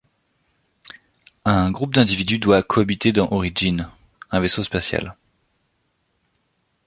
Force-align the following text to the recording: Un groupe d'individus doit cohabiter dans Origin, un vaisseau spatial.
Un 1.45 1.69
groupe 1.69 1.93
d'individus 1.93 2.39
doit 2.39 2.63
cohabiter 2.63 3.11
dans 3.11 3.31
Origin, 3.31 3.87
un 4.31 4.39
vaisseau 4.39 4.63
spatial. 4.63 5.15